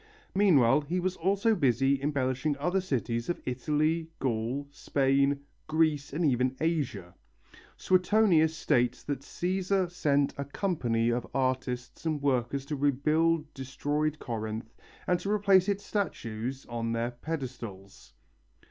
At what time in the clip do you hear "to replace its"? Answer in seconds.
15.19-15.83